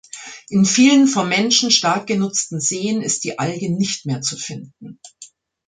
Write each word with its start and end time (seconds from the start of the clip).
In 0.49 0.65
vielen 0.65 1.05
vom 1.07 1.29
Menschen 1.29 1.69
stark 1.69 2.07
genutzten 2.07 2.59
Seen 2.59 3.03
ist 3.03 3.23
die 3.23 3.37
Alge 3.37 3.69
nicht 3.71 4.07
mehr 4.07 4.19
zu 4.21 4.35
finden. 4.35 4.99